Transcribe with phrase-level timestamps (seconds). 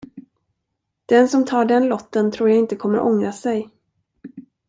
[1.09, 3.69] Den, som tar den lotten, tror jag inte kommer att ångra sig.